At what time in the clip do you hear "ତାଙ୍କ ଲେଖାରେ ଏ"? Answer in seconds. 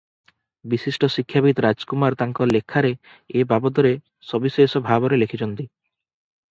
2.23-3.47